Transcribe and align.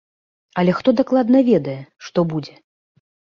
Але 0.61 0.71
хто 0.77 0.93
дакладна 0.99 1.41
ведае, 1.49 1.75
што 2.07 2.19
будзе? 2.33 2.57